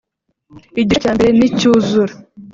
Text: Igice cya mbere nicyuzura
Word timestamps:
Igice 0.81 0.99
cya 1.03 1.11
mbere 1.15 1.29
nicyuzura 1.33 2.13